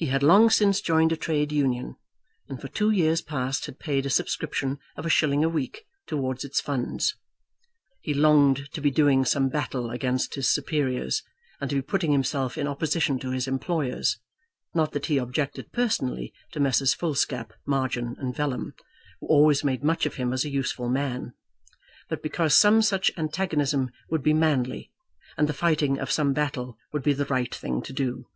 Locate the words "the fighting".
25.48-25.98